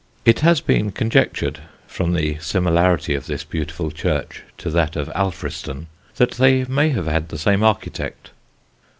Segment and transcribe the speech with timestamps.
[0.25, 5.89] It has been conjectured from the similarity of this beautiful church to that of Alfriston
[6.15, 8.31] that they may have had the same architect.